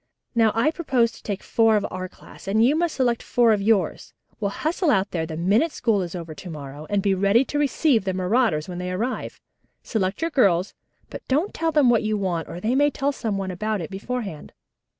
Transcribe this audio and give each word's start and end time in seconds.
Now 0.33 0.51
I 0.55 0.71
propose 0.71 1.11
to 1.11 1.21
take 1.21 1.43
four 1.43 1.75
of 1.75 1.85
our 1.91 2.09
class, 2.09 2.47
and 2.47 2.65
you 2.65 2.75
must 2.75 2.95
select 2.95 3.21
four 3.21 3.53
of 3.53 3.61
yours. 3.61 4.13
We'll 4.39 4.49
hustle 4.49 4.89
out 4.89 5.11
there 5.11 5.27
the 5.27 5.37
minute 5.37 5.71
school 5.71 6.01
is 6.01 6.15
over 6.15 6.33
to 6.33 6.49
morrow, 6.49 6.87
and 6.89 7.03
be 7.03 7.13
ready 7.13 7.45
to 7.45 7.59
receive 7.59 8.03
the 8.03 8.13
marauders 8.15 8.67
when 8.67 8.79
they 8.79 8.91
arrive. 8.91 9.39
Select 9.83 10.23
your 10.23 10.31
girls, 10.31 10.73
but 11.11 11.21
don't 11.27 11.53
tell 11.53 11.71
them 11.71 11.91
what 11.91 12.01
you 12.01 12.17
want 12.17 12.49
or 12.49 12.59
they 12.59 12.73
may 12.73 12.89
tell 12.89 13.11
some 13.11 13.37
one 13.37 13.51
about 13.51 13.79
it 13.79 13.91
beforehand." 13.91 14.53